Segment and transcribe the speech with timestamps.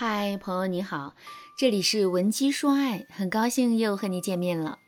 [0.00, 1.16] 嗨，朋友你好，
[1.56, 4.78] 这里是文姬说爱，很高兴又和你见面了。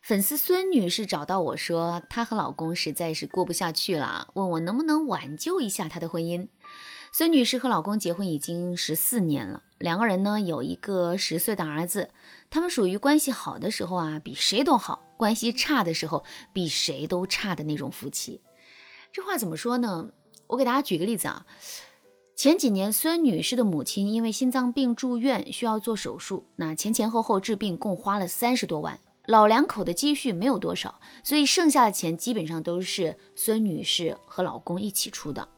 [0.00, 6.48] 粉丝孙女士找到我说，她和老公实在是过不下去了，问我能不能挽救一下她的婚姻。
[7.12, 12.08] 孙女士和老公结婚已经十四年了，两个人呢有一个十岁的儿子，
[12.48, 16.24] 他们属于关系好的时候啊比谁都好，关系差的时候
[16.54, 18.40] 比谁都差的那种夫妻。
[19.12, 20.08] 这话怎么说呢？
[20.46, 21.44] 我给大家举个例子啊。
[22.38, 26.44] 前几年，孙女士的母亲因为心脏病住院，需要做手术。
[26.54, 35.48] 那前前后后治病共花了三十多万，老两口的积蓄没有多少，所以剩下的钱基本上都是孙女士和老公一起出的。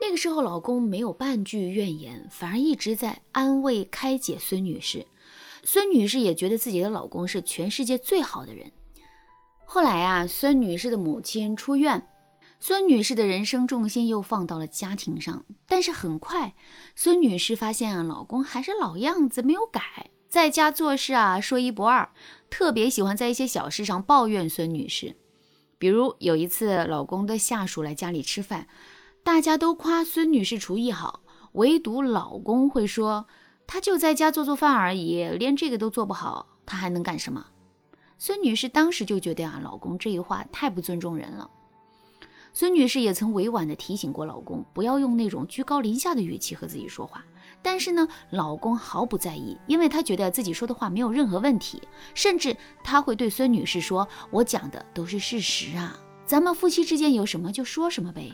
[0.00, 5.06] 那个时候，老公没有半句怨言，反而一直在安慰开解孙女士。
[5.62, 8.72] 孙女士也觉得自己的老公是全世界最好的人。
[9.66, 12.02] 后来啊，孙女士的母亲出院。
[12.64, 16.54] 孙女士的人生重心又放到了家庭上，但是很快，
[16.94, 22.08] 孙女士发现啊，老公还是老样子，没有改，在家做事啊说一不二，
[22.48, 25.16] 特别喜欢在一些小事上抱怨孙女士。
[25.76, 28.68] 比如有一次，老公的下属来家里吃饭，
[29.24, 33.26] 大家都夸孙女士厨艺好，唯独老公会说，
[33.66, 37.44] 她就在家做做饭而已，连这个都做不好，她还能干什么？
[38.18, 41.50] 孙女士当时就觉得啊，老公这一话太不尊重人了。
[42.54, 47.24] 孙女士也曾委婉地提醒过老公，不要用那种居高临下的语气和自己说话。
[47.62, 51.80] 但是呢，老公毫不在意，因为他觉得自己说的话没有任何问题，
[52.14, 58.32] 甚至他会对孙女士说：“我讲的都是事实啊，咱们夫妻之间有什么就说什么呗。”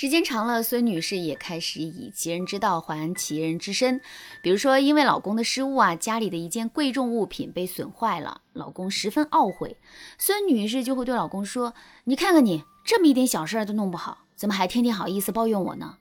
[0.00, 4.00] 时间长了，孙女士也开始以其人之道还其人之身。
[4.40, 9.76] 比如说，因为老公的失误啊，家里的一件贵重物品被损坏了，老公十分懊悔，
[10.16, 15.98] 孙女士就会对老公说：“你看看你，这么一点小事都弄不好，怎么还天天好意思抱怨我呢？”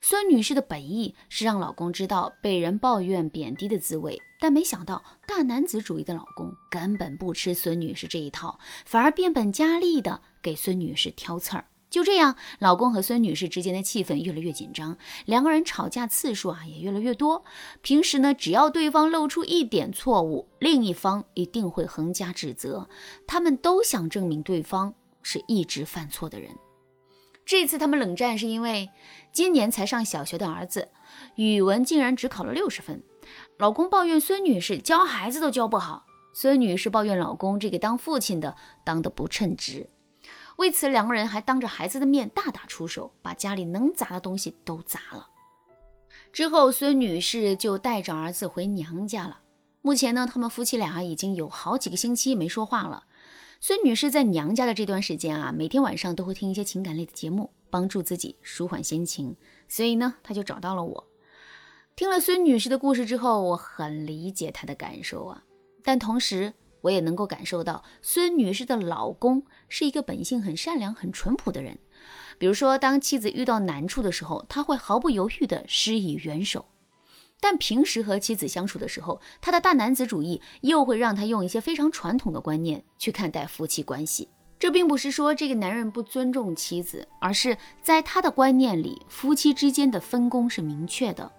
[0.00, 11.66] 孙女士的本意是让老公知道被人抱怨贬低的滋味，但没想到大男子主义的老公根本不吃孙女士这一套，反而变本加厉的给孙女士挑刺儿。
[11.92, 17.44] 就这样，老公和孙女士之间的气氛越来越紧张，两个人吵架次数啊也越来越多。
[17.82, 22.88] 平时呢，只要对方露出一点错误，另一方一定会横加指责，
[23.26, 26.50] 他们都想证明对方是一直犯错的人。
[27.44, 28.88] 这次他们冷战是因为
[29.30, 30.88] 今年才上小学的儿子
[31.34, 33.02] 语文竟然只考了六十分，
[33.58, 39.90] 老公抱怨孙女士教孩子都教不好，孙女士抱怨老公这个当父亲的当得不称职。
[40.56, 45.28] 为此，两个人还当着孩子的面大打出手，把家里能砸的东西都砸了。
[46.32, 49.40] 之后，孙女士就带着儿子回娘家了。
[49.80, 53.04] 目前呢，他们夫妻俩已经有好几个星期没说话了。
[53.60, 59.34] 孙女士在娘家的这段时间啊，每天晚上都会听一些情感类的节目，帮助自己舒缓心情。
[59.68, 61.06] 所以呢，她就找到了我。
[61.96, 65.42] 听了孙女士的故事之后，我很理解她的感受啊，
[65.82, 66.52] 但同时。
[66.82, 71.78] 我也能够感受到孙女士的老公是一个本性很善良、很淳朴的人。
[72.38, 76.60] 比如说，当妻子遇到难处的时候，他会毫不犹豫地施以援手；
[77.40, 84.28] 但平时和妻子相处的时候，他的大男子主义又会让他用一些非常传统的观念去看待夫妻关系。
[84.58, 91.30] 这并不是说这个男人不尊重妻子，而是在他的观念里，夫妻之间的分工是明确的：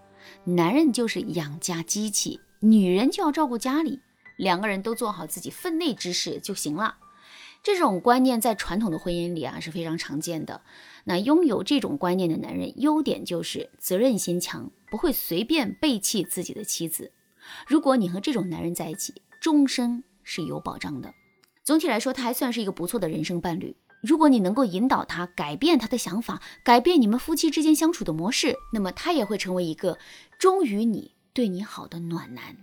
[0.43, 3.99] 男人就是养家机器，女人就要照顾家里。
[4.37, 6.97] 两个人都做好自己分内之事就行了。
[7.61, 10.61] 这种观念在传统的婚姻里啊是非常常见的。
[11.05, 17.11] 那拥有这种观念的男人，优点就是责任心强，不会随便背弃自己的妻子。
[17.67, 21.13] 如果你和这种男人在一起，终身是有保障的。
[21.63, 23.75] 总体来说，他还算是一个不错的人生伴侣。
[24.01, 29.97] 如果你能够引导他改变他的想法，改变你们夫妻之间相处的模式，那么他也会成为一个
[30.37, 32.57] 忠于你、对你好的暖男。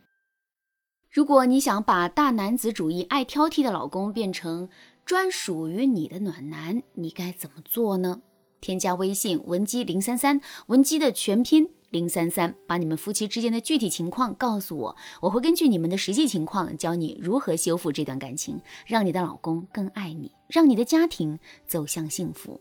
[1.10, 4.69] 如果你想把大男子主义、爱挑剔的老公变成
[5.04, 8.21] 专属于你的暖男，你该怎么做呢？
[8.60, 22.61] 添加微信文姬零三三，文姬的全拼零三三，把你们夫妻之间的具体情况告诉我，我会根据你们的实际情况教你如何修复这段感情，让你的老公更爱你，让你的家庭走向幸福。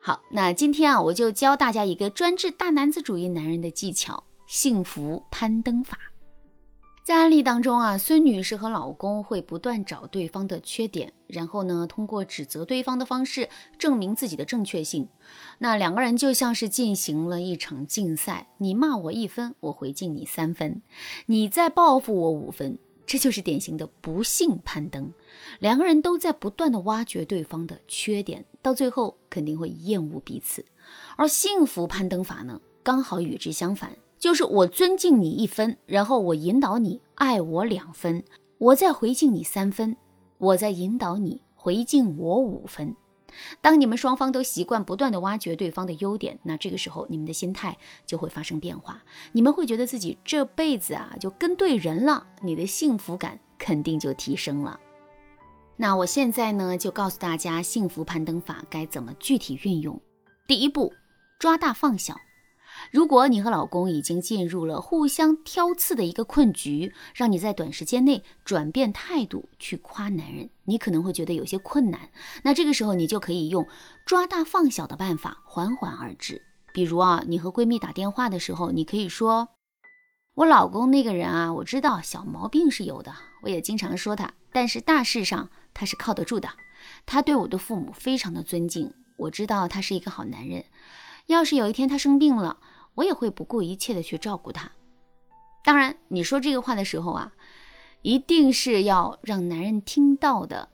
[0.00, 5.98] 好，那今天啊，我就教大家一个专治大男子主义男人的技巧——幸福攀登法。
[7.08, 15.08] 在案例当中啊，孙女士和老公会不断找对方的缺点，然后呢，通过指责对方的方式证明自己的正确性。
[15.56, 20.82] 那两个人就像是进行了一场竞赛，你骂我一分，我回敬你三分，
[21.24, 25.10] 你再报复我五分，这就是典型的不幸攀登。
[25.60, 30.62] 两个人都在不断的挖掘对方的缺点，到最后肯定会厌恶彼此。
[31.16, 32.60] 而幸福攀登法呢？
[32.82, 38.24] 刚好与之相反，就是我尊敬你一分，然后我引导你爱我两分，
[38.58, 39.96] 我再回敬你三分，
[40.38, 42.94] 我再引导你回敬我五分。
[43.60, 47.76] 当你们双方都习惯不断的挖掘对方的优点，那这个时候你们的心态
[48.06, 54.80] 就会发生变化，你们会觉得自己这辈子啊就跟对人了，你的幸福感肯定就提升了。
[55.76, 60.00] 那我现在呢就告诉大家幸福攀登法该怎么具体运用。
[60.48, 60.92] 第一步，
[61.38, 62.16] 抓大放小。
[62.90, 72.08] 如果你和老公已经进入了互相挑刺的一个困局，让你在短时间内转变态度去夸男人，你可能会觉得有些困难。
[72.42, 73.66] 那这个时候你就可以用
[74.06, 76.40] 抓大放小的办法，缓缓而至。
[76.72, 79.48] 比如啊，你和闺蜜打电话的时候，你可以说
[80.34, 83.12] ：“我老公那个人啊，我知道小毛病是有的，
[83.42, 86.48] 我也经常说他，但是大事上他是靠得住的。
[87.04, 90.64] 他对我的父母非常的尊敬，我知道他是一个好男人。”
[91.26, 92.56] 要是有一天他生病了，
[92.98, 94.72] 我也会不顾一切的去照顾他。
[95.64, 97.32] 当然，你说这个话的时候啊，
[98.02, 100.70] 一定是要让男人听到的。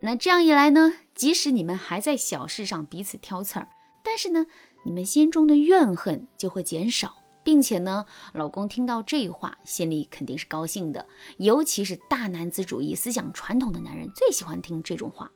[0.00, 3.68] 那这样一来呢，即使你们还在小事上彼此挑刺儿，
[4.02, 4.44] 但是呢，
[4.84, 11.06] 你们心中的怨恨就会减少，并且呢，老公听到这话，心里肯定是高兴的。
[11.38, 15.30] 尤其是大男子主义、思想传统的男人，最喜欢听这种话。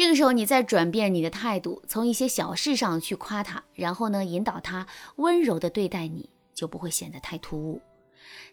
[0.00, 4.86] 这个时候，你再转变你的态度，从一些小事上去夸他，然后呢，引导他
[5.16, 7.82] 温柔的对待你，就不会显得太突兀。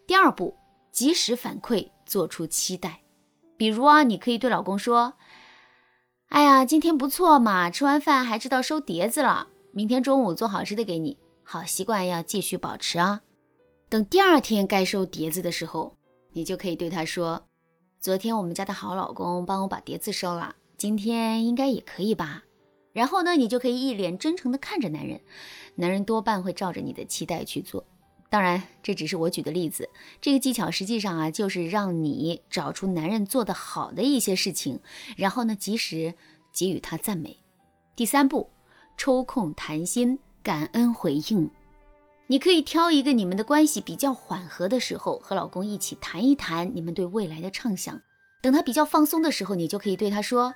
[0.06, 0.58] 第二步，
[0.92, 3.00] 及时反馈，做出期待。
[3.56, 5.14] 比如啊，你可以对老公说
[6.28, 9.48] ：“哎呀，今天不错嘛，吃完饭还知道收碟子了。
[9.72, 13.22] 明天中午做好吃的给你，好习惯要继续保持啊。”
[13.88, 15.96] 等第二天该收碟子的时候，
[16.34, 17.48] 你就可以对他说
[18.02, 22.44] ：“昨天我们家的好老公帮我把碟子收了。”今天应该也可以吧，
[22.94, 25.20] 然后呢，你就可以一脸真诚地看着男人，
[25.74, 27.84] 男人多半会照着你的期待去做。
[28.30, 29.90] 当然，这只是我举的例子，
[30.22, 34.80] 这个技巧实际上啊，就是让你找出男人做得好的一些事情，
[35.16, 36.14] 然后呢，及时
[36.54, 37.36] 给予他赞美。
[37.96, 38.48] 第三步，
[38.98, 41.50] 抽空谈心，感恩回应。
[42.28, 48.00] 你可以挑一个你们的关系比较缓和的时候，和老公一起谈一谈你们对未来的畅想。
[48.42, 50.54] 等他比较放松的时候，你就可以对他说。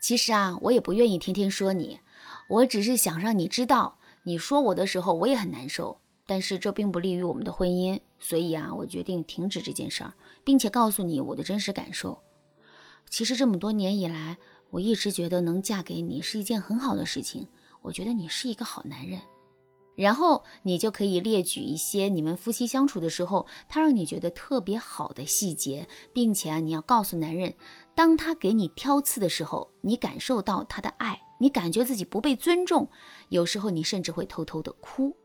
[0.00, 2.00] 其实啊，我也不愿意天天说你，
[2.48, 10.14] 我只是想让你知道，你说我的时候我也很难受，但是这并不利于我们的婚姻，所以啊，我决定停止这件事儿，
[10.44, 12.22] 并且告诉你我的真实感受。
[13.10, 14.38] 其实这么多年以来，
[14.70, 17.48] 我一直觉得能嫁给你是一件很好的事情，
[17.82, 19.20] 我觉得你是一个好男人。
[19.94, 27.54] 然后你就可以列举一些你们夫妻相处的时候，他让你觉得特别好的细节，并且啊，你要告诉男人，
[27.98, 32.88] 当他给你挑刺的时候，你感受到他的爱，你感觉自己不被尊重，
[33.28, 35.16] 有时候你甚至会偷偷的哭。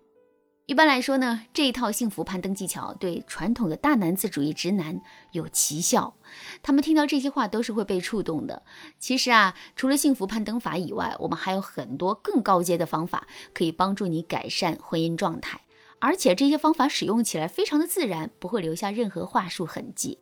[0.66, 5.00] 一般来说呢，这一套幸福攀登技巧对传统的大男子主义直男
[5.34, 6.16] 有奇效，
[6.64, 8.64] 他们听到这些话都是会被触动的。
[8.98, 15.62] 其实啊，除了幸福攀登法以外，我们还有很多更高阶的方法可以帮助你改善婚姻状态，
[16.00, 20.18] 而且这些方法使用起来非常的自然，不会留下任何话术痕迹。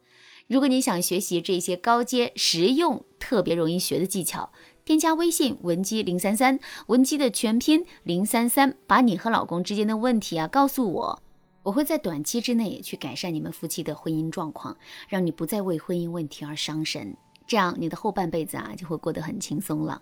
[0.51, 4.51] 如果你想学习这些高阶、实用、特别容易学的技巧，
[4.83, 11.23] 添加微信文姬零三三，文姬的全拼零三三，把你和老公之间的问题啊告诉我，
[11.63, 14.75] 我会在短期之内去改善你们夫妻的婚姻状况，
[15.07, 17.15] 让你不再为婚姻问题而伤神，
[17.47, 20.01] 这样你的后半辈子啊就会过得很轻松了。